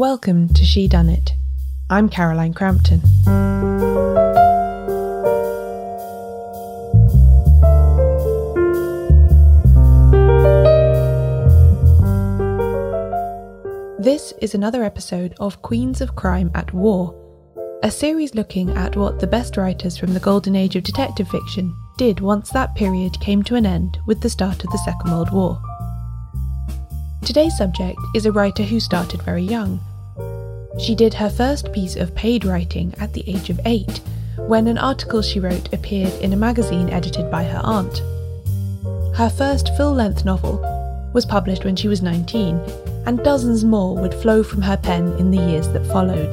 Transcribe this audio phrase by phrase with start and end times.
[0.00, 1.32] Welcome to Shedunnit.
[1.90, 3.02] I'm Caroline Crampton.
[13.98, 17.14] This is another episode of Queens of Crime at War,
[17.82, 21.76] a series looking at what the best writers from the golden age of detective fiction
[21.98, 25.30] did once that period came to an end with the start of the Second World
[25.30, 25.60] War.
[27.22, 29.78] Today's subject is a writer who started very young.
[30.80, 34.00] She did her first piece of paid writing at the age of eight,
[34.36, 37.98] when an article she wrote appeared in a magazine edited by her aunt.
[39.14, 40.58] Her first full length novel
[41.12, 42.58] was published when she was 19,
[43.04, 46.32] and dozens more would flow from her pen in the years that followed.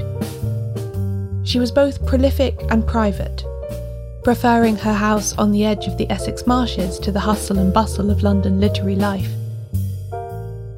[1.45, 3.43] She was both prolific and private,
[4.23, 8.09] preferring her house on the edge of the Essex marshes to the hustle and bustle
[8.09, 9.29] of London literary life.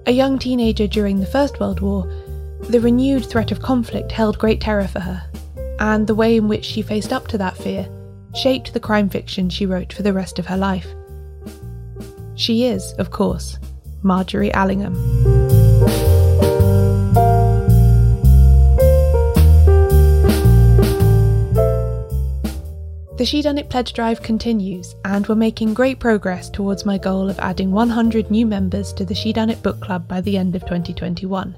[0.08, 2.11] A young teenager during the First World War,
[2.70, 5.23] the renewed threat of conflict held great terror for her,
[5.80, 7.89] and the way in which she faced up to that fear
[8.36, 10.88] shaped the crime fiction she wrote for the rest of her life.
[12.36, 13.58] She is, of course,
[14.03, 14.94] Margery Allingham.
[23.17, 27.72] The Shedunnit pledge drive continues, and we're making great progress towards my goal of adding
[27.72, 31.58] 100 new members to the Shedunnit book club by the end of 2021.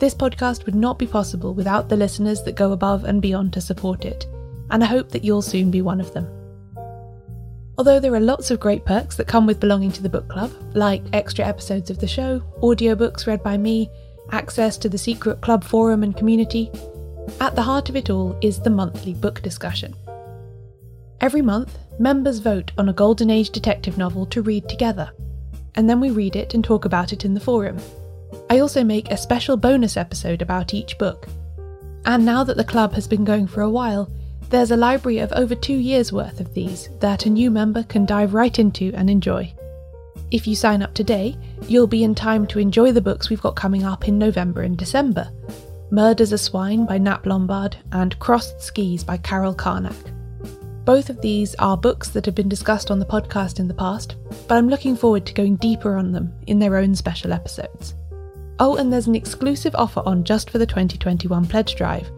[0.00, 3.60] This podcast would not be possible without the listeners that go above and beyond to
[3.60, 4.26] support it,
[4.70, 6.26] and I hope that you'll soon be one of them.
[7.78, 10.52] Although there are lots of great perks that come with belonging to the book club,
[10.74, 13.88] like extra episodes of the show, audiobooks read by me,
[14.32, 16.70] access to the secret club forum and community,
[17.40, 19.94] at the heart of it all is the monthly book discussion.
[21.20, 25.10] Every month, members vote on a Golden Age detective novel to read together,
[25.74, 27.78] and then we read it and talk about it in the forum.
[28.50, 31.28] I also make a special bonus episode about each book.
[32.04, 34.10] And now that the club has been going for a while,
[34.50, 38.04] there's a library of over two years' worth of these that a new member can
[38.04, 39.52] dive right into and enjoy.
[40.30, 41.36] If you sign up today,
[41.68, 44.76] you'll be in time to enjoy the books we've got coming up in November and
[44.76, 45.30] December
[45.90, 49.94] Murders a Swine by Nap Lombard and Crossed Skis by Carol Carnac.
[50.84, 54.16] Both of these are books that have been discussed on the podcast in the past,
[54.48, 57.94] but I'm looking forward to going deeper on them in their own special episodes.
[58.60, 62.08] Oh, and there's an exclusive offer on just for the 2021 Pledge Drive,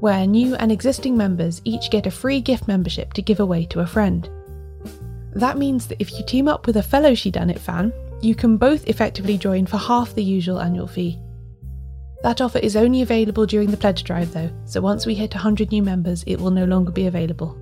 [0.00, 3.80] where new and existing members each get a free gift membership to give away to
[3.80, 4.28] a friend.
[5.34, 7.92] That means that if you team up with a fellow Shedunnit fan,
[8.22, 11.18] you can both effectively join for half the usual annual fee.
[12.22, 15.70] That offer is only available during the pledge drive though, so once we hit 100
[15.70, 17.58] new members, it will no longer be available.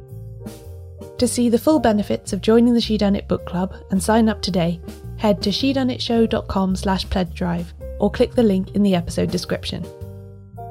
[1.19, 4.81] To see the full benefits of joining the Shedunnit book club and sign up today,
[5.17, 9.87] head to shedunnitshow.com slash pledge drive or click the link in the episode description.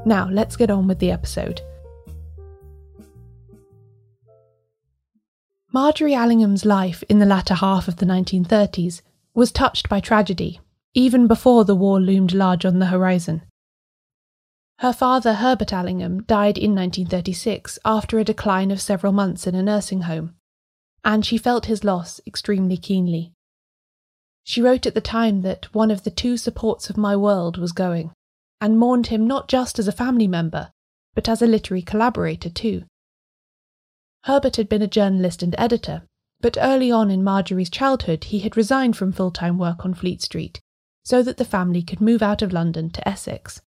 [0.06, 1.62] Now, let's get on with the episode.
[5.74, 9.02] Margery Allingham's life in the latter half of the 1930s
[9.34, 10.60] was touched by tragedy,
[10.94, 13.44] even before the war loomed large on the horizon.
[14.80, 19.64] Her father, Herbert Allingham, died in 1936 after a decline of several months in a
[19.64, 20.36] nursing home,
[21.06, 23.32] and she felt his loss extremely keenly.
[24.44, 27.72] She wrote at the time that one of the two supports of my world was
[27.72, 28.12] going,
[28.60, 30.72] and mourned him not just as a family member,
[31.14, 32.84] but as a literary collaborator too.
[34.24, 36.04] Herbert had been a journalist and editor,
[36.42, 40.22] but early on in Margery's childhood he had resigned from full time work on Fleet
[40.22, 40.60] Street
[41.04, 43.62] so that the family could move out of London to Essex.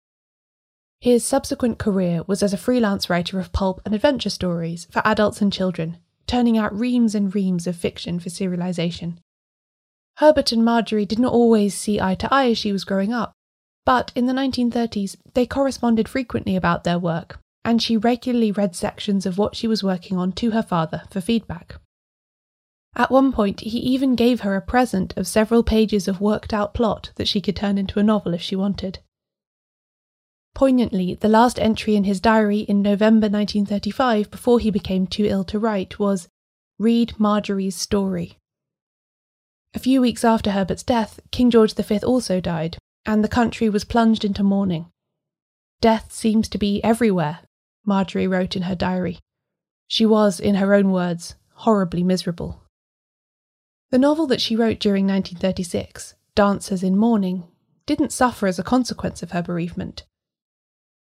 [1.00, 5.42] His subsequent career was as a freelance writer of pulp and adventure stories for adults
[5.42, 9.18] and children, turning out reams and reams of fiction for serialization.
[10.18, 13.32] Herbert and Margery did not always see eye to eye as she was growing up,
[13.84, 19.26] but in the 1930s they corresponded frequently about their work, and she regularly read sections
[19.26, 21.76] of what she was working on to her father for feedback.
[22.96, 26.74] At one point, he even gave her a present of several pages of worked out
[26.74, 29.00] plot that she could turn into a novel if she wanted.
[30.54, 35.42] Poignantly, the last entry in his diary in November 1935, before he became too ill
[35.42, 36.28] to write, was
[36.78, 38.38] Read Margery's story.
[39.74, 43.84] A few weeks after Herbert's death, King George V also died, and the country was
[43.84, 44.86] plunged into mourning.
[45.80, 47.40] Death seems to be everywhere,
[47.84, 49.18] Margery wrote in her diary.
[49.88, 52.62] She was, in her own words, horribly miserable.
[53.90, 57.48] The novel that she wrote during 1936, Dancers in Mourning,
[57.84, 60.04] didn't suffer as a consequence of her bereavement.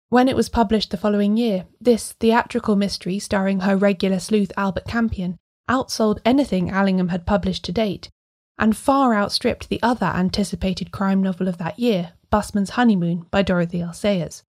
[0.09, 4.87] When it was published the following year, this theatrical mystery starring her regular sleuth Albert
[4.87, 5.37] Campion
[5.69, 8.09] outsold anything Allingham had published to date
[8.57, 13.81] and far outstripped the other anticipated crime novel of that year, Busman's Honeymoon by Dorothy
[13.81, 13.93] L.
[13.93, 14.43] Sayers.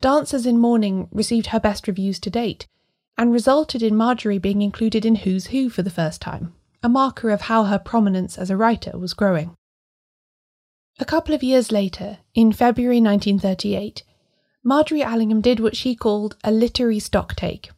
[0.00, 2.66] Dancers in Mourning received her best reviews to date
[3.16, 7.30] and resulted in Margery being included in Who's Who for the first time, a marker
[7.30, 9.54] of how her prominence as a writer was growing.
[11.00, 14.04] A couple of years later, in February 1938,
[14.64, 17.70] Margery Allingham did what she called a literary stocktake.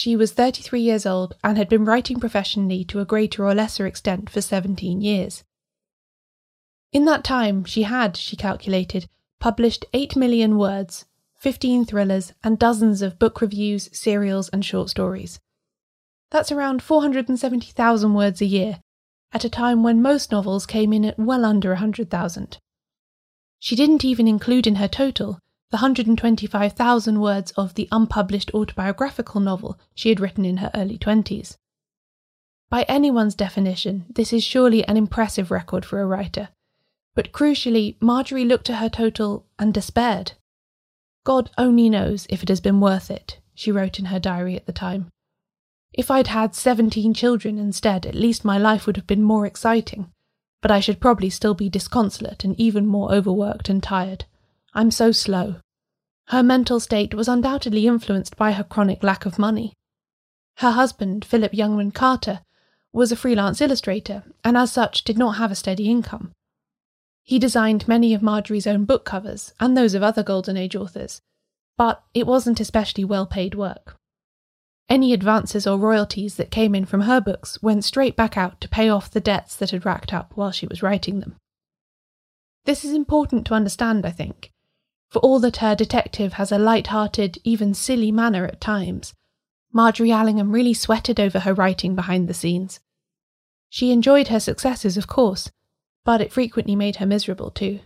[0.00, 3.84] She was 33 years old and had been writing professionally to a greater or lesser
[3.84, 5.42] extent for 17 years.
[6.92, 9.08] In that time, she had, she calculated,
[9.40, 11.06] published 8 million words,
[11.40, 15.40] 15 thrillers, and dozens of book reviews, serials, and short stories.
[16.30, 18.80] That's around 470,000 words a year,
[19.32, 22.58] at a time when most novels came in at well under 100,000.
[23.58, 25.40] She didn't even include in her total
[25.70, 31.56] the 125,000 words of the unpublished autobiographical novel she had written in her early 20s.
[32.70, 36.48] By anyone's definition, this is surely an impressive record for a writer.
[37.14, 40.32] But crucially, Margery looked at her total and despaired.
[41.24, 44.66] God only knows if it has been worth it, she wrote in her diary at
[44.66, 45.08] the time.
[45.92, 50.12] If I'd had 17 children instead, at least my life would have been more exciting,
[50.62, 54.24] but I should probably still be disconsolate and even more overworked and tired.
[54.74, 55.56] I'm so slow.
[56.28, 59.72] Her mental state was undoubtedly influenced by her chronic lack of money.
[60.56, 62.40] Her husband, Philip Youngman Carter,
[62.92, 66.32] was a freelance illustrator and as such did not have a steady income.
[67.22, 71.20] He designed many of Margery's own book covers and those of other Golden Age authors,
[71.76, 73.96] but it wasn't especially well paid work.
[74.88, 78.68] Any advances or royalties that came in from her books went straight back out to
[78.68, 81.36] pay off the debts that had racked up while she was writing them.
[82.64, 84.50] This is important to understand, I think,
[85.08, 89.14] for all that her detective has a light-hearted, even silly manner at times,
[89.72, 92.80] Margery Allingham really sweated over her writing behind the scenes.
[93.68, 95.50] She enjoyed her successes, of course,
[96.04, 97.80] but it frequently made her miserable too.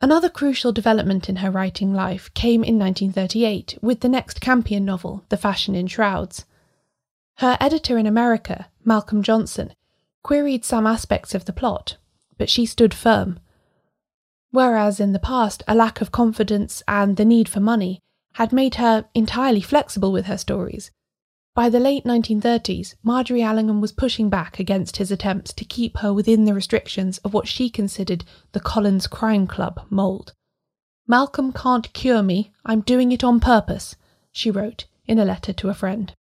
[0.00, 5.24] Another crucial development in her writing life came in 1938 with the next Campion novel,
[5.28, 6.44] The Fashion in Shrouds.
[7.36, 9.74] Her editor in America, Malcolm Johnson,
[10.22, 11.96] queried some aspects of the plot,
[12.36, 13.38] but she stood firm.
[14.52, 18.00] Whereas in the past, a lack of confidence and the need for money
[18.34, 20.90] had made her entirely flexible with her stories.
[21.54, 26.12] By the late 1930s, Margery Allingham was pushing back against his attempts to keep her
[26.12, 30.34] within the restrictions of what she considered the Collins Crime Club mould.
[31.06, 33.96] Malcolm can't cure me, I'm doing it on purpose,
[34.32, 36.12] she wrote in a letter to a friend.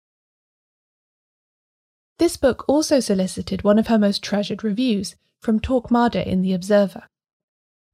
[2.17, 7.03] This book also solicited one of her most treasured reviews from Torquemada in The Observer.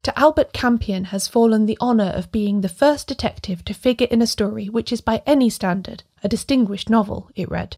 [0.04, 4.22] To Albert Campion has fallen the honour of being the first detective to figure in
[4.22, 7.76] a story which is by any standard a distinguished novel, it read.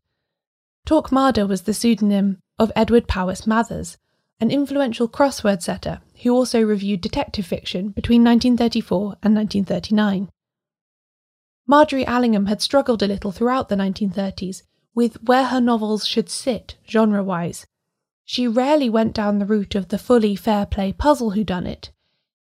[0.86, 3.98] Torquemada was the pseudonym of Edward Powys Mathers,
[4.39, 10.30] an influential crossword setter who also reviewed detective fiction between 1934 and 1939.
[11.68, 14.63] Margery Allingham had struggled a little throughout the 1930s
[14.95, 17.65] with where her novels should sit genre wise.
[18.25, 21.89] She rarely went down the route of the fully fair play puzzle whodunit,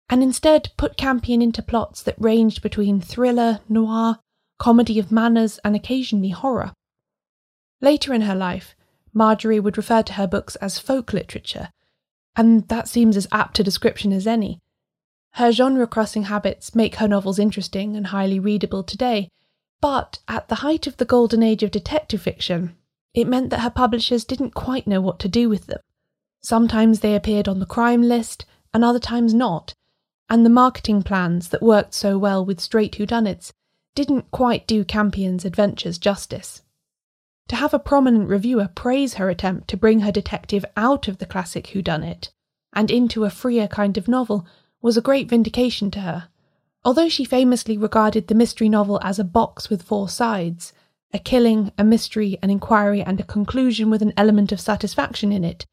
[0.09, 4.19] and instead put Campion into plots that ranged between thriller, noir,
[4.59, 6.73] comedy of manners, and occasionally horror.
[7.81, 8.75] Later in her life,
[9.13, 11.69] Margery would refer to her books as folk literature,
[12.35, 14.59] and that seems as apt a description as any.
[15.33, 19.29] Her genre crossing habits make her novels interesting and highly readable today,
[19.81, 22.75] but at the height of the golden age of detective fiction,
[23.13, 25.79] it meant that her publishers didn't quite know what to do with them.
[26.41, 29.73] Sometimes they appeared on the crime list, and other times not,
[30.29, 33.51] and the marketing plans that worked so well with straight whodunits
[33.93, 36.61] didn't quite do Campion's adventures justice.
[37.49, 41.25] To have a prominent reviewer praise her attempt to bring her detective out of the
[41.25, 42.29] classic whodunit
[42.73, 44.45] and into a freer kind of novel
[44.81, 46.29] was a great vindication to her.
[46.83, 50.73] Although she famously regarded the mystery novel as a box with four sides
[51.13, 55.45] a killing, a mystery, an inquiry, and a conclusion with an element of satisfaction in
[55.45, 55.65] it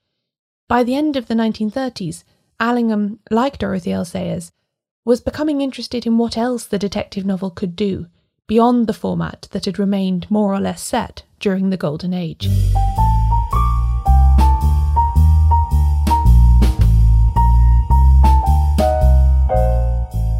[0.68, 2.24] by the end of the 1930s,
[2.62, 4.04] Allingham, like Dorothy L.
[4.04, 4.52] Sayers,
[5.04, 8.06] was becoming interested in what else the detective novel could do
[8.46, 12.48] beyond the format that had remained more or less set during the Golden Age.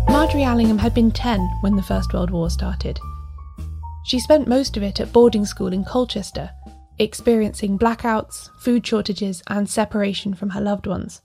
[0.08, 3.00] Margery Allingham had been 10 when the First World War started.
[4.04, 6.50] She spent most of it at boarding school in Colchester,
[7.00, 11.20] experiencing blackouts, food shortages, and separation from her loved ones.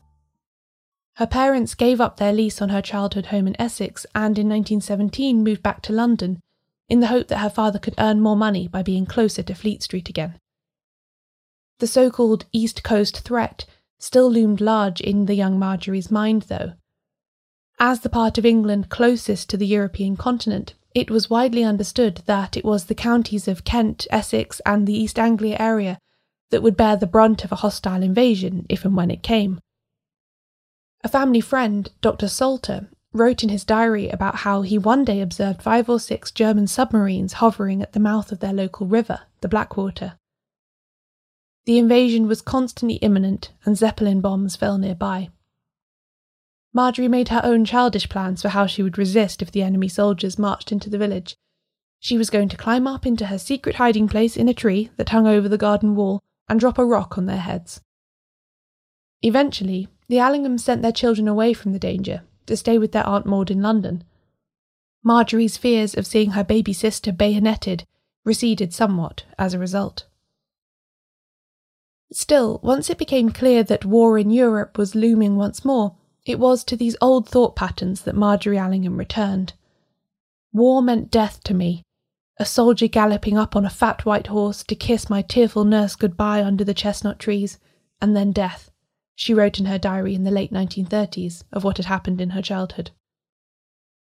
[1.18, 5.44] Her parents gave up their lease on her childhood home in Essex and in 1917
[5.44, 6.44] moved back to London
[6.90, 9.82] in the hope that her father could earn more money by being closer to Fleet
[9.82, 10.40] Street again.
[11.80, 13.66] The so called East Coast threat
[13.98, 16.74] still loomed large in the young Margery's mind, though,
[17.80, 22.56] As the part of England closest to the European continent, it was widely understood that
[22.56, 25.98] it was the counties of Kent, Essex, and the East Anglia area
[26.52, 29.60] that would bear the brunt of a hostile invasion if and when it came.
[31.08, 32.28] A family friend, Dr.
[32.28, 36.68] Salter, wrote in his diary about how he one day observed five or six German
[36.68, 40.20] submarines hovering at the mouth of their local river, the Blackwater.
[41.64, 45.30] The invasion was constantly imminent, and Zeppelin bombs fell nearby.
[46.74, 50.38] Margery made her own childish plans for how she would resist if the enemy soldiers
[50.38, 51.38] marched into the village.
[52.02, 55.08] She was going to climb up into her secret hiding place in a tree that
[55.08, 57.80] hung over the garden wall and drop a rock on their heads.
[59.22, 63.26] Eventually, the Allinghams sent their children away from the danger to stay with their Aunt
[63.26, 64.04] Maud in London.
[65.04, 67.86] Margery's fears of seeing her baby sister bayoneted
[68.24, 70.06] receded somewhat as a result.
[72.12, 75.96] Still, once it became clear that war in Europe was looming once more,
[76.26, 79.54] it was to these old thought patterns that Margery Allingham returned.
[80.54, 81.84] War meant death to me,
[82.38, 86.44] a soldier galloping up on a fat white horse to kiss my tearful nurse goodbye
[86.44, 87.58] under the chestnut trees,
[88.02, 88.72] and then death,
[89.18, 92.42] she wrote in her diary in the late 1930s of what had happened in her
[92.42, 92.92] childhood.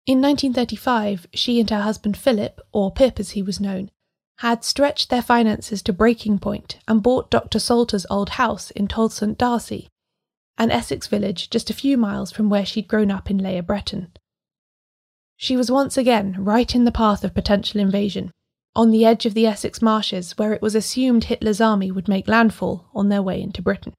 [0.08, 3.92] In 1935, she and her husband Philip, or Pip as he was known,
[4.38, 7.60] had stretched their finances to breaking point and bought Dr.
[7.60, 9.88] Salter's old house in Tolleshunt D'Arcy,
[10.58, 14.12] an Essex village just a few miles from where she'd grown up in Layer Breton.
[15.38, 18.32] She was once again right in the path of potential invasion,
[18.76, 22.28] on the edge of the Essex marshes where it was assumed Hitler's army would make
[22.28, 23.94] landfall on their way into Britain.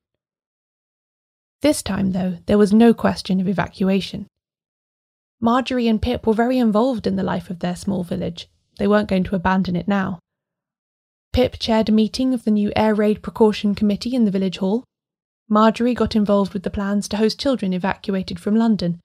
[1.65, 4.27] This time, though, there was no question of evacuation.
[5.41, 8.51] Margery and Pip were very involved in the life of their small village.
[8.79, 10.19] They weren't going to abandon it now.
[11.33, 14.85] Pip chaired a meeting of the new Air Raid Precaution Committee in the village hall,
[15.49, 19.01] Margery got involved with the plans to host children evacuated from London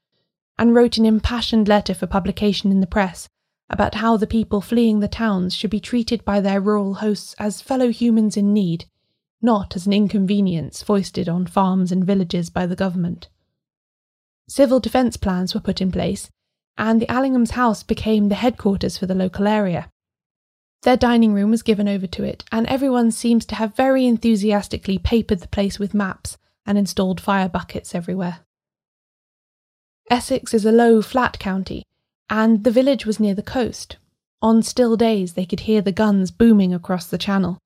[0.57, 3.29] and wrote an impassioned letter for publication in the press
[3.69, 7.61] about how the people fleeing the towns should be treated by their rural hosts as
[7.61, 8.83] fellow humans in need,
[9.41, 13.29] not as an inconvenience foisted on farms and villages by the government.
[14.47, 16.29] Civil defence plans were put in place,
[16.77, 19.89] and the Allingham's house became the headquarters for the local area.
[20.83, 24.97] Their dining room was given over to it, and everyone seems to have very enthusiastically
[24.97, 28.39] papered the place with maps and installed fire buckets everywhere.
[30.09, 31.83] Essex is a low, flat county,
[32.29, 33.97] and the village was near the coast.
[34.41, 37.59] On still days, they could hear the guns booming across the channel.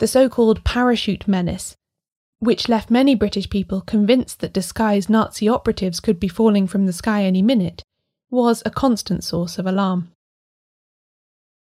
[0.00, 1.76] The so called parachute menace,
[2.38, 6.92] which left many British people convinced that disguised Nazi operatives could be falling from the
[6.94, 7.82] sky any minute,
[8.30, 10.10] was a constant source of alarm.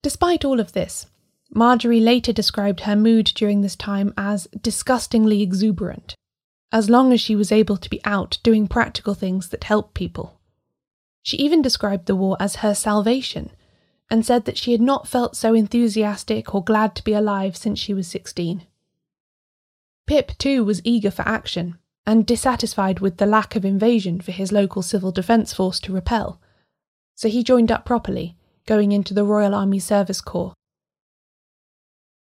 [0.01, 1.08] Despite all of this,
[1.53, 6.15] Margery later described her mood during this time as disgustingly exuberant,
[6.72, 10.39] as long as she was able to be out doing practical things that help people.
[11.24, 13.51] She even described the war as her salvation,
[14.10, 17.80] and said that she had not felt so enthusiastic or glad to be alive since
[17.80, 18.66] she was 16.
[20.08, 24.51] Pip, too, was eager for action, and dissatisfied with the lack of invasion for his
[24.51, 26.42] local civil defence force to repel,
[27.16, 28.36] so he joined up properly
[28.66, 30.54] going into the Royal Army Service Corps.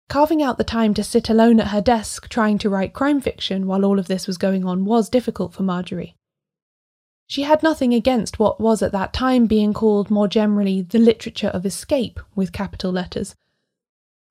[0.09, 3.67] Carving out the time to sit alone at her desk trying to write crime fiction
[3.67, 6.15] while all of this was going on was difficult for Margery.
[7.29, 11.48] She had nothing against what was at that time being called more generally the literature
[11.48, 13.33] of escape with capital letters.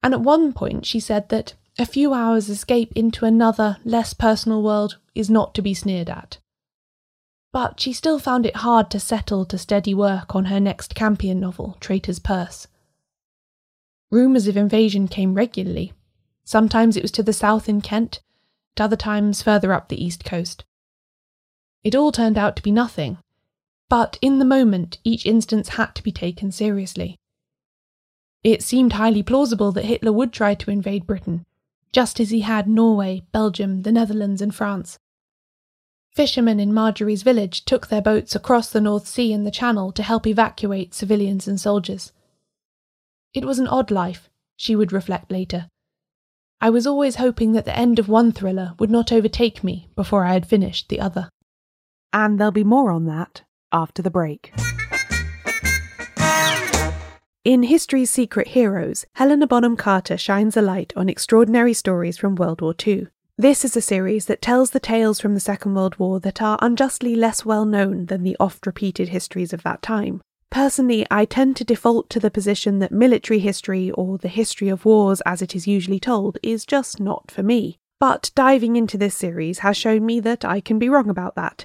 [0.03, 4.63] And at one point she said that a few hours' escape into another, less personal
[4.63, 6.37] world is not to be sneered at
[7.53, 11.41] but she still found it hard to settle to steady work on her next Campion
[11.41, 12.67] novel, Traitor's Purse.
[14.11, 15.93] Rumours of invasion came regularly.
[16.45, 18.21] Sometimes it was to the south in Kent,
[18.77, 20.65] at other times further up the east coast.
[21.85, 23.19] It all turned out to be nothing,
[23.89, 27.17] but in the moment each instance had to be taken seriously.
[28.45, 31.45] It seemed highly plausible that Hitler would try to invade Britain,
[31.93, 34.99] just as he had Norway, Belgium, the Netherlands, and France.
[36.15, 40.03] Fishermen in Margery's village took their boats across the North Sea and the Channel to
[40.03, 42.13] help evacuate civilians and soldiers.
[43.35, 45.69] It was an odd life, she would reflect later.
[46.61, 50.25] I was always hoping that the end of one thriller would not overtake me before
[50.25, 51.31] I had finished the other.
[52.13, 54.53] And there'll be more on that after the break.
[57.45, 62.61] In History's Secret Heroes, Helena Bonham Carter shines a light on extraordinary stories from World
[62.61, 63.07] War II.
[63.39, 66.59] This is a series that tells the tales from the Second World War that are
[66.61, 70.21] unjustly less well known than the oft repeated histories of that time.
[70.51, 74.85] Personally, I tend to default to the position that military history, or the history of
[74.85, 77.79] wars as it is usually told, is just not for me.
[78.01, 81.65] But diving into this series has shown me that I can be wrong about that,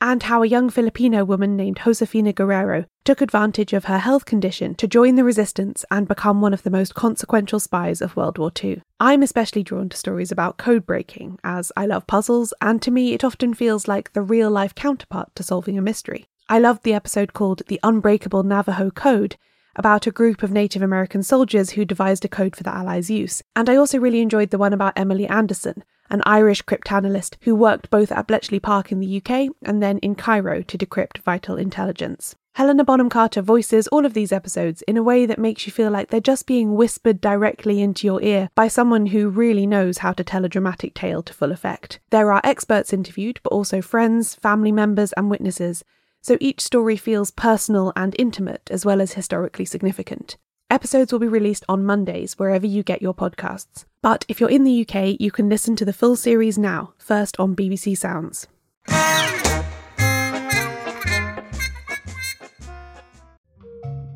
[0.00, 4.74] and how a young Filipino woman named Josefina Guerrero took advantage of her health condition
[4.76, 8.50] to join the resistance and become one of the most consequential spies of World War
[8.62, 8.82] II.
[8.98, 13.12] I'm especially drawn to stories about code breaking, as I love puzzles, and to me
[13.12, 16.26] it often feels like the real life counterpart to solving a mystery.
[16.48, 19.36] I loved the episode called The Unbreakable Navajo Code,
[19.76, 23.42] about a group of Native American soldiers who devised a code for the Allies' use.
[23.54, 27.90] And I also really enjoyed the one about Emily Anderson, an Irish cryptanalyst who worked
[27.90, 32.34] both at Bletchley Park in the UK and then in Cairo to decrypt vital intelligence.
[32.54, 35.90] Helena Bonham Carter voices all of these episodes in a way that makes you feel
[35.90, 40.12] like they're just being whispered directly into your ear by someone who really knows how
[40.12, 42.00] to tell a dramatic tale to full effect.
[42.10, 45.84] There are experts interviewed, but also friends, family members, and witnesses,
[46.22, 50.36] so each story feels personal and intimate as well as historically significant.
[50.70, 53.86] Episodes will be released on Mondays wherever you get your podcasts.
[54.02, 57.38] But if you're in the UK, you can listen to the full series now, first
[57.40, 58.46] on BBC Sounds.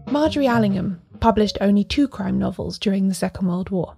[0.08, 3.96] Margery Allingham published only two crime novels during the Second World War.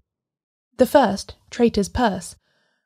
[0.79, 2.37] The first, Traitor's Purse,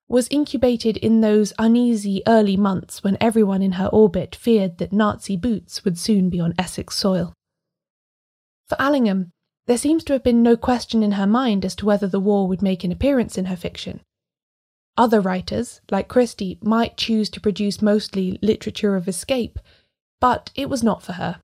[0.08, 5.36] was incubated in those uneasy early months when everyone in her orbit feared that Nazi
[5.36, 7.32] boots would soon be on Essex soil.
[8.68, 9.30] For Allingham,
[9.66, 12.48] there seems to have been no question in her mind as to whether the war
[12.48, 14.00] would make an appearance in her fiction.
[14.96, 19.58] Other writers, like Christie, might choose to produce mostly literature of escape,
[20.20, 21.40] but it was not for her.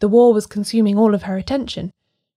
[0.00, 1.90] The war was consuming all of her attention,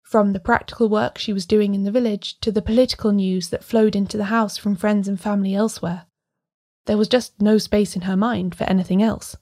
[0.04, 3.64] from the practical work she was doing in the village to the political news that
[3.64, 6.06] flowed into the house from friends and family elsewhere.
[6.86, 9.36] There was just no space in her mind for anything else.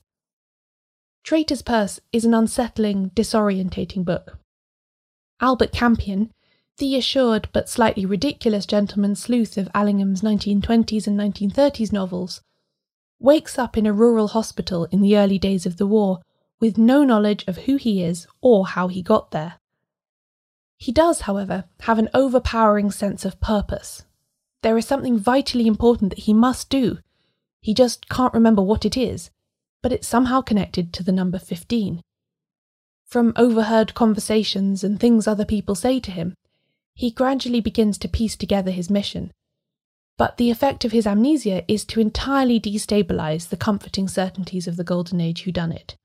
[1.23, 4.39] Traitor's Purse is an unsettling, disorientating book.
[5.41, 6.31] Albert Campion,
[6.77, 12.41] the assured but slightly ridiculous gentleman sleuth of Allingham's 1920s and 1930s novels,
[13.19, 16.21] wakes up in a rural hospital in the early days of the war
[16.59, 19.55] with no knowledge of who he is or how he got there.
[20.77, 24.03] He does, however, have an overpowering sense of purpose.
[24.61, 26.99] There is something vitally important that he must do.
[27.61, 29.31] He just can't remember what it is,
[29.81, 32.01] but it's somehow connected to the number 15.
[33.05, 36.35] From overheard conversations and things other people say to him,
[36.93, 39.31] he gradually begins to piece together his mission.
[40.17, 44.83] But the effect of his amnesia is to entirely destabilize the comforting certainties of the
[44.83, 45.95] Golden Age whodunit.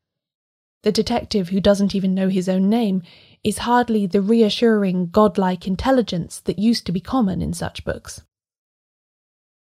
[0.82, 3.02] The detective who doesn't even know his own name
[3.44, 8.22] is hardly the reassuring, godlike intelligence that used to be common in such books.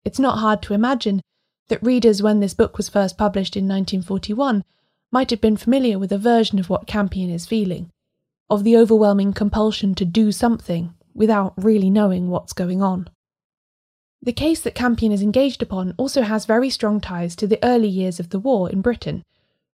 [0.05, 1.21] It's not hard to imagine
[1.69, 4.65] that readers, when this book was first published in 1941,
[5.11, 7.91] might have been familiar with a version of what Campion is feeling,
[8.51, 13.09] of the overwhelming compulsion to do something without really knowing what's going on.
[14.21, 17.89] The case that Campion is engaged upon also has very strong ties to the early
[17.89, 19.23] years of the war in Britain,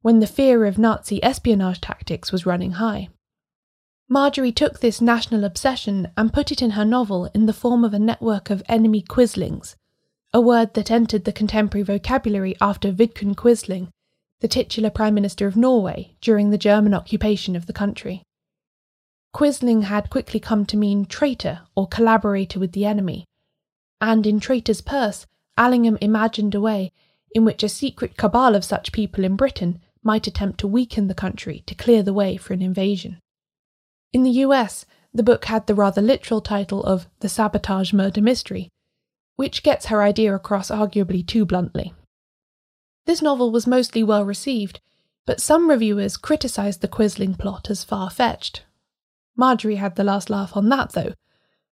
[0.02, 3.10] when the fear of Nazi espionage tactics was running high.
[4.10, 7.94] Margery took this national obsession and put it in her novel in the form of
[7.94, 9.76] a network of enemy quislings,
[10.34, 13.90] a word that entered the contemporary vocabulary after Vidkun Quisling
[14.42, 18.24] the titular Prime Minister of Norway during the German occupation of the country.
[19.34, 23.26] Quisling had quickly come to mean traitor or collaborator with the enemy,
[24.02, 25.26] and in Traitor's Purse,
[25.58, 26.92] Allingham imagined a way
[27.34, 31.14] in which a secret cabal of such people in Britain might attempt to weaken the
[31.14, 33.20] country to clear the way for an invasion.
[34.12, 38.70] In the US, the book had the rather literal title of The Sabotage Murder Mystery,
[39.36, 41.94] which gets her idea across arguably too bluntly.
[43.06, 44.80] This novel was mostly well received,
[45.26, 48.64] but some reviewers criticised the Quisling plot as far fetched.
[49.36, 51.14] Margery had the last laugh on that, though.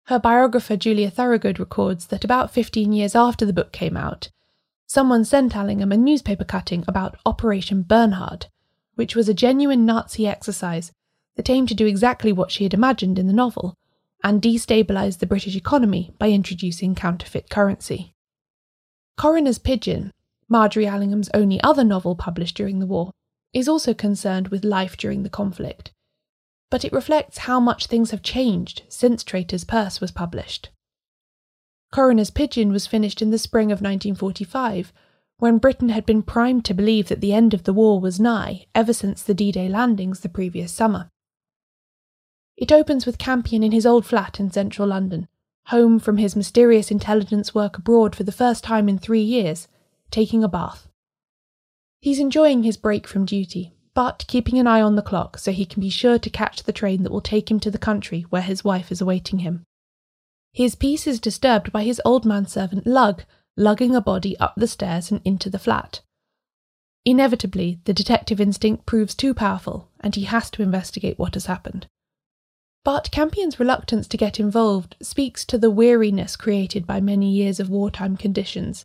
[0.04, 4.30] Her biographer Julia Thorogood records that about 15 years after the book came out,
[4.86, 8.46] someone sent Allingham a newspaper cutting about Operation Bernhard,
[8.94, 10.92] which was a genuine Nazi exercise
[11.36, 13.74] that aimed to do exactly what she had imagined in the novel
[14.24, 18.14] and destabilise the British economy by introducing counterfeit currency.
[19.16, 20.10] Coroner's Pidgin,
[20.48, 23.12] Margery Allingham's only other novel published during the war,
[23.52, 25.92] is also concerned with life during the conflict,
[26.70, 30.70] but it reflects how much things have changed since Traitor's Purse was published.
[31.90, 34.92] Coroner's Pidgin was finished in the spring of 1945,
[35.38, 38.66] when Britain had been primed to believe that the end of the war was nigh
[38.74, 41.08] ever since the D Day landings the previous summer.
[42.56, 45.28] It opens with Campion in his old flat in central London,
[45.66, 49.68] home from his mysterious intelligence work abroad for the first time in three years,
[50.10, 50.88] taking a bath.
[52.00, 55.66] He's enjoying his break from duty, but keeping an eye on the clock so he
[55.66, 58.42] can be sure to catch the train that will take him to the country where
[58.42, 59.64] his wife is awaiting him.
[60.52, 63.24] His peace is disturbed by his old manservant Lugg
[63.56, 66.00] lugging a body up the stairs and into the flat.
[67.04, 71.86] Inevitably, the detective instinct proves too powerful, and he has to investigate what has happened.
[72.84, 77.68] But Campion's reluctance to get involved speaks to the weariness created by many years of
[77.68, 78.84] wartime conditions,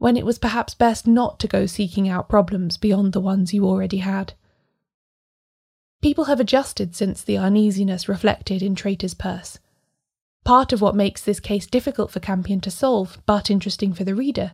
[0.00, 3.66] when it was perhaps best not to go seeking out problems beyond the ones you
[3.66, 4.32] already had.
[6.00, 9.58] People have adjusted since the uneasiness reflected in Traitor's Purse.
[10.42, 14.14] Part of what makes this case difficult for Campion to solve, but interesting for the
[14.14, 14.52] reader,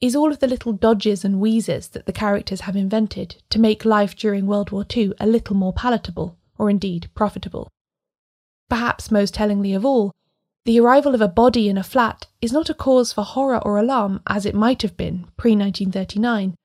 [0.00, 3.84] is all of the little dodges and wheezes that the characters have invented to make
[3.84, 7.68] life during World War II a little more palatable, or indeed profitable.
[8.70, 10.12] Perhaps most tellingly of all,
[10.66, 13.78] the arrival of a body in a flat is not a cause for horror or
[13.78, 16.56] alarm as it might have been pre 1939.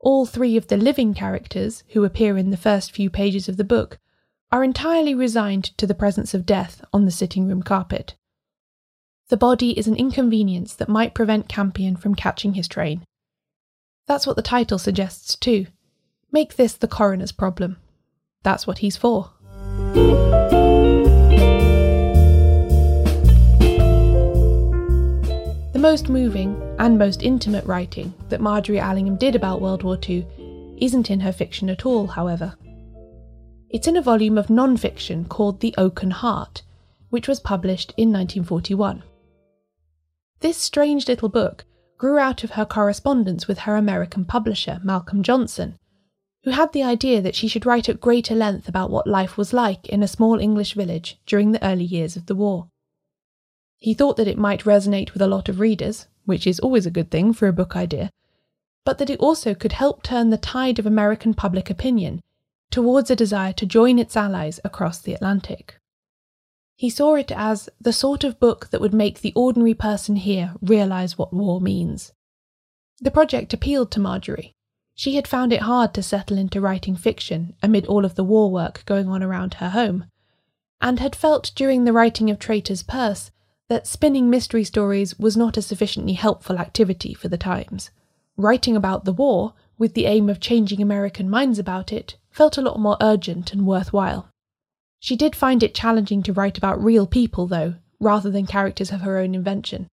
[0.00, 3.64] All three of the living characters, who appear in the first few pages of the
[3.64, 3.98] book,
[4.50, 8.14] are entirely resigned to the presence of death on the sitting room carpet.
[9.28, 13.04] The body is an inconvenience that might prevent Campion from catching his train.
[14.06, 15.66] That's what the title suggests too.
[16.30, 17.76] Make this the coroner's problem.
[18.42, 19.32] That's what he's for.
[25.82, 30.24] Most moving and most intimate writing that Margery Allingham did about World War II
[30.80, 32.54] isn't in her fiction at all, however.
[33.68, 36.62] It's in a volume of non fiction called The Oaken Heart,
[37.10, 39.02] which was published in 1941.
[40.38, 41.64] This strange little book
[41.98, 45.80] grew out of her correspondence with her American publisher, Malcolm Johnson,
[46.44, 49.52] who had the idea that she should write at greater length about what life was
[49.52, 52.68] like in a small English village during the early years of the war.
[53.82, 56.90] He thought that it might resonate with a lot of readers, which is always a
[56.90, 58.12] good thing for a book idea,
[58.84, 62.20] but that it also could help turn the tide of American public opinion
[62.70, 65.80] towards a desire to join its allies across the Atlantic.
[66.76, 70.54] He saw it as the sort of book that would make the ordinary person here
[70.62, 72.12] realize what war means.
[73.00, 74.52] The project appealed to Margery.
[74.94, 78.48] She had found it hard to settle into writing fiction amid all of the war
[78.48, 80.04] work going on around her home,
[80.80, 83.32] and had felt during the writing of Traitor's Purse
[83.68, 87.90] that spinning mystery stories was not a sufficiently helpful activity for the times.
[88.36, 92.62] Writing about the war, with the aim of changing American minds about it, felt a
[92.62, 94.28] lot more urgent and worthwhile.
[95.00, 99.00] She did find it challenging to write about real people, though, rather than characters of
[99.00, 99.88] her own invention.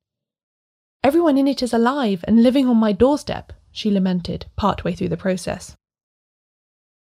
[1.03, 5.17] Everyone in it is alive and living on my doorstep, she lamented partway through the
[5.17, 5.75] process.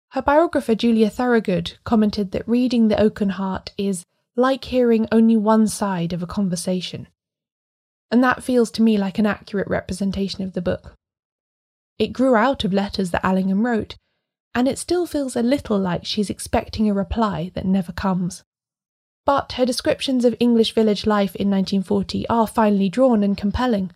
[0.09, 4.03] Her biographer Julia Thorogood commented that reading The Oaken Heart is
[4.35, 7.07] like hearing only one side of a conversation.
[8.09, 10.95] And that feels to me like an accurate representation of the book.
[11.97, 13.95] It grew out of letters that Allingham wrote,
[14.53, 18.43] and it still feels a little like she's expecting a reply that never comes.
[19.25, 23.91] But her descriptions of English village life in 1940 are finely drawn and compelling.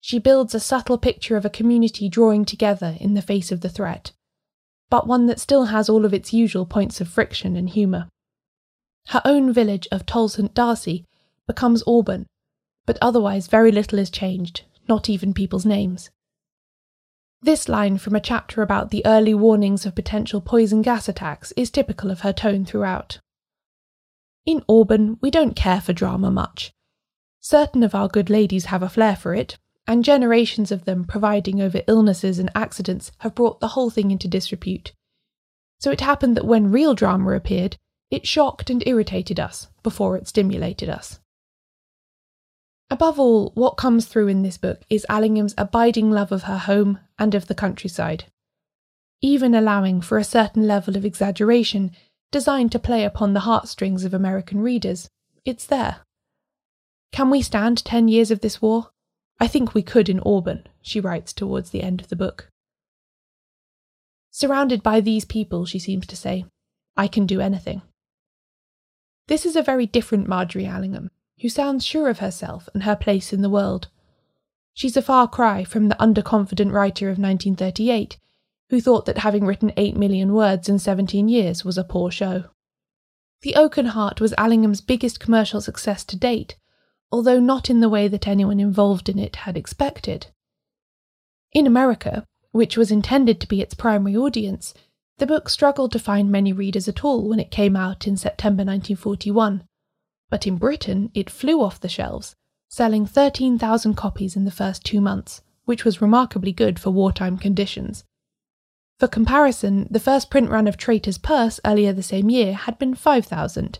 [0.00, 3.68] She builds a subtle picture of a community drawing together in the face of the
[3.68, 4.12] threat,
[4.90, 8.08] but one that still has all of its usual points of friction and humour.
[9.08, 11.04] Her own village of Tolleshunt D'Arcy
[11.46, 12.26] becomes Auburn,
[12.86, 16.10] but otherwise very little is changed, not even people's names.
[17.42, 21.70] This line from a chapter about the early warnings of potential poison gas attacks is
[21.70, 23.20] typical of her tone throughout.
[24.46, 26.72] In Auburn, we don't care for drama much.
[27.40, 31.60] Certain of our good ladies have a flair for it, and generations of them providing
[31.60, 34.94] over illnesses and accidents have brought the whole thing into disrepute.
[35.78, 37.76] So it happened that when real drama appeared,
[38.14, 41.18] it shocked and irritated us before it stimulated us.
[42.90, 47.00] Above all, what comes through in this book is Allingham's abiding love of her home
[47.18, 48.26] and of the countryside,
[49.20, 51.90] even allowing for a certain level of exaggeration
[52.30, 55.08] designed to play upon the heartstrings of American readers.
[55.44, 56.02] It's there.
[57.10, 58.90] Can we stand ten years of this war?
[59.40, 62.48] I think we could in Auburn, she writes towards the end of the book.
[64.30, 66.44] Surrounded by these people, she seems to say,
[66.96, 67.82] I can do anything.
[69.26, 71.10] This is a very different Margery Allingham,
[71.40, 73.88] who sounds sure of herself and her place in the world.
[74.74, 78.18] She's a far cry from the underconfident writer of 1938,
[78.70, 82.44] who thought that having written 8 million words in 17 years was a poor show.
[83.42, 86.56] The Oaken Heart was Allingham's biggest commercial success to date,
[87.10, 90.26] although not in the way that anyone involved in it had expected.
[91.52, 94.74] In America, which was intended to be its primary audience,
[95.18, 98.64] the book struggled to find many readers at all when it came out in September
[98.64, 99.62] 1941.
[100.28, 102.34] But in Britain, it flew off the shelves,
[102.68, 108.04] selling 13,000 copies in the first two months, which was remarkably good for wartime conditions.
[108.98, 112.94] For comparison, the first print run of Traitor's Purse earlier the same year had been
[112.94, 113.78] 5,000.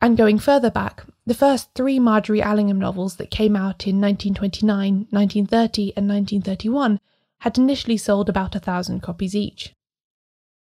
[0.00, 5.06] And going further back, the first three Margery Allingham novels that came out in 1929,
[5.10, 7.00] 1930, and 1931
[7.40, 9.74] had initially sold about a thousand copies each.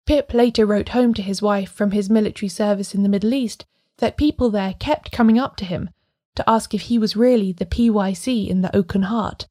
[0.07, 3.64] Pip later wrote home to his wife from his military service in the Middle East
[3.99, 5.88] that people there kept coming up to him
[6.35, 9.47] to ask if he was really the PYC in the Oaken Heart,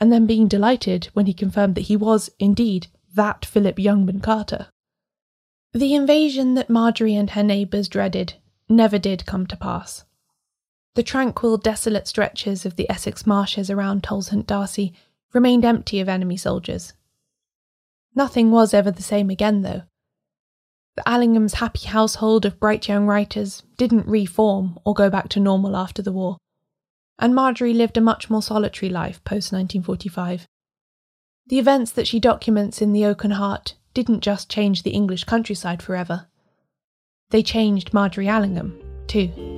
[0.00, 4.68] and then being delighted when he confirmed that he was, indeed, that Philip Youngman Carter.
[5.72, 8.34] The invasion that Margery and her neighbours dreaded
[8.68, 10.04] never did come to pass.
[10.94, 14.94] The tranquil, desolate stretches of the Essex marshes around Tolleshunt D'Arcy
[15.34, 16.94] remained empty of enemy soldiers.
[18.14, 19.82] Nothing was ever the same again, though.
[20.98, 25.76] The Allingham's happy household of bright young writers didn't reform or go back to normal
[25.76, 26.38] after the war,
[27.20, 30.48] and Margery lived a much more solitary life post 1945.
[31.46, 35.84] The events that she documents in The Oaken Heart didn't just change the English countryside
[35.84, 36.26] forever,
[37.30, 39.57] they changed Margery Allingham, too.